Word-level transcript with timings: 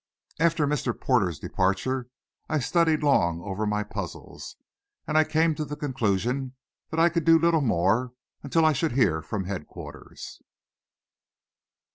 After 0.39 0.65
Mr. 0.65 0.99
Porter's 0.99 1.37
departure 1.37 2.07
I 2.49 2.57
studied 2.57 3.03
long 3.03 3.39
over 3.43 3.67
my 3.67 3.83
puzzles, 3.83 4.55
and 5.05 5.15
I 5.15 5.23
came 5.23 5.53
to 5.53 5.63
the 5.63 5.75
conclusion 5.75 6.55
that 6.89 6.99
I 6.99 7.07
could 7.07 7.23
do 7.23 7.37
little 7.37 7.61
more 7.61 8.13
until 8.41 8.65
I 8.65 8.73
should 8.73 8.93
hear 8.93 9.21
from 9.21 9.43
headquarters. 9.45 10.41